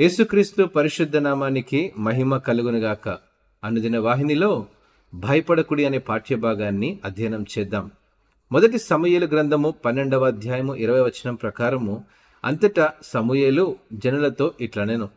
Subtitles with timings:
[0.00, 3.08] యేసుక్రీస్తు పరిశుద్ధ నామానికి మహిమ కలుగునుగాక
[3.64, 4.66] అనుదిన వాహినిలో
[5.14, 7.90] భయపడకుడి అనే పాఠ్యభాగాన్ని అధ్యయనం చేద్దాం.
[8.52, 12.04] మొదటి సమూయేలు గ్రంథము పన్నెండవ అధ్యాయము ఇరవై వచనం ప్రకారము
[12.44, 15.08] అంతటా సమూయేలు జనులతో ఇట్లనెను.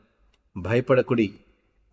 [0.58, 1.34] భయపడకుడి.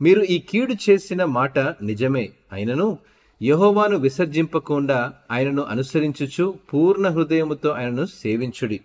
[0.03, 2.31] మీరు ఈ కీడు చేసిన మాట నిజమే.
[2.53, 2.99] అయినను
[3.43, 8.81] యహోవాను విసర్జింపకుండా ఆయనను అనుసరించుచు పూర్ణ హృదయముతో ఆయనను సేవించుడి.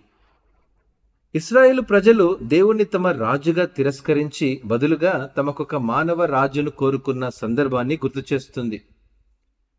[1.35, 8.81] ఇస్రాయేలు ప్రజలు దేవుణ్ణి తమ రాజుగా తిరస్కరించి బదులుగా తమకొక మానవ రాజును కోరుకున్న సందర్భాన్ని గుర్తు చేస్తుంది.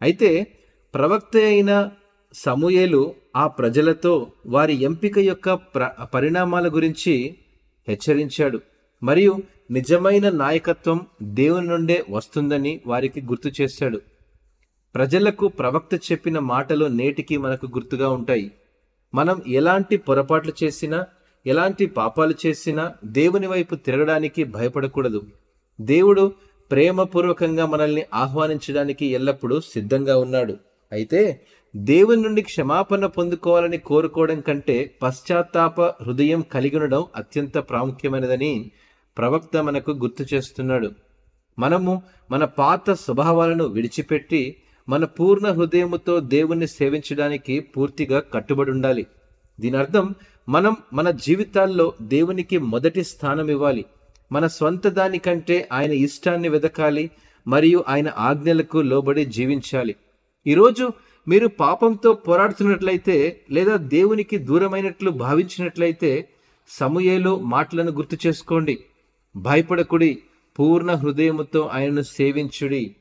[0.03, 0.47] అయితే
[0.95, 1.91] ప్రవక్త అయిన
[2.33, 7.37] సమూయేలు ఆ ప్రజలతో వారి ఎంపిక యొక్క ప్ర పరిణామాల గురించి
[7.89, 8.61] హెచ్చరించాడు.
[9.03, 9.39] మరియు
[9.71, 14.01] నిజమైన నాయకత్వం దేవుని నుండే వస్తుందని వారికి గుర్తు చేశాడు.
[14.95, 18.51] ప్రజలకు ప్రవక్త చెప్పిన మాటలు నేటికి మనకు గుర్తుగా ఉంటాయి.
[19.15, 21.05] మనం ఎలాంటి పొరపాట్లు చేసినా
[21.47, 25.23] ఎలాంటి పాపాలు చేసినా దేవుని వైపు తిరగడానికి భయపడకూడదు.
[25.81, 26.33] దేవుడు
[26.71, 30.57] ప్రేమపూర్వకంగా మనల్ని ఆహ్వానించడానికి ఎల్లప్పుడూ సిద్ధంగా ఉన్నాడు.
[30.93, 31.41] అయితే
[31.77, 38.71] దేవుని నుండి క్షమాపణ పొందుకోవాలని కోరుకోవడం కంటే పశ్చాత్తాప హృదయం కలిగి ఉండడం అత్యంత ప్రాముఖ్యమైనదని
[39.19, 40.91] ప్రవక్త మనకు గుర్తు చేస్తున్నాడు.
[41.59, 44.57] మనము మన పాత స్వభావాలను విడిచిపెట్టి
[44.89, 49.07] మన పూర్ణ హృదయముతో దేవుణ్ణి సేవించడానికి పూర్తిగా కట్టుబడి ఉండాలి.
[49.61, 50.15] దీని అర్థం
[50.49, 53.85] మనం మన జీవితాల్లో దేవునికి మొదటి స్థానం ఇవ్వాలి.
[54.33, 57.11] మన స్వంత దానికంటే ఆయన ఇష్టాన్ని వెదకాలి
[57.47, 59.95] మరియు ఆయన ఆజ్ఞలకు లోబడి జీవించాలి.
[60.47, 60.93] ఈరోజు
[61.29, 66.29] మీరు పాపంతో పోరాడుతున్నట్లయితే లేదా దేవునికి దూరమైనట్లు భావించినట్లయితే
[66.69, 68.79] సమూయేలు మాటలను గుర్తు చేసుకోండి.
[69.37, 70.19] భయపడకుడి
[70.59, 72.97] పూర్ణ హృదయముతో ఆయనను సేవించుడి.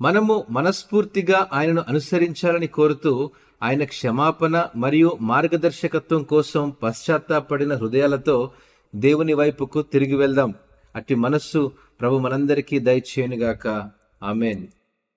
[0.00, 3.30] మనము మనస్ఫూర్తిగా ఆయనను అనుసరించాలని కోరుతూ
[3.62, 8.50] ఆయన క్షమాపణ మరియు మార్గదర్శకత్వం కోసం పశ్చాత్తాపడిన హృదయాలతో
[8.94, 10.54] దేవుని వైపుకు తిరిగి వెళ్దాం.
[10.96, 13.90] అట్టి మనస్సు ప్రభు మనందరికీ దయచేయనుగాక.
[14.22, 14.66] ఆమెన్.